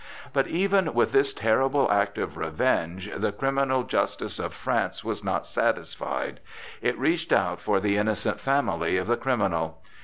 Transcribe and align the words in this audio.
But 0.33 0.47
even 0.47 0.95
with 0.95 1.11
this 1.11 1.31
terrible 1.31 1.87
act 1.91 2.17
of 2.17 2.35
revenge 2.35 3.11
the 3.15 3.31
criminal 3.31 3.83
justice 3.83 4.39
of 4.39 4.51
France 4.51 5.03
was 5.03 5.23
not 5.23 5.45
satisfied; 5.45 6.39
it 6.81 6.97
reached 6.97 7.31
out 7.31 7.59
for 7.61 7.79
the 7.79 7.97
innocent 7.97 8.39
family 8.39 8.97
of 8.97 9.05
the 9.05 9.15
criminal. 9.15 9.79